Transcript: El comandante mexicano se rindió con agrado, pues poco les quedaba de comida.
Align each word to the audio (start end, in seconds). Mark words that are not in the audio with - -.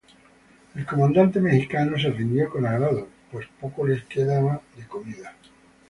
El 0.73 0.83
comandante 0.83 1.39
mexicano 1.39 1.95
se 1.99 2.09
rindió 2.09 2.49
con 2.49 2.65
agrado, 2.65 3.07
pues 3.31 3.45
poco 3.59 3.85
les 3.85 4.03
quedaba 4.05 4.59
de 4.75 4.87
comida. 4.87 5.35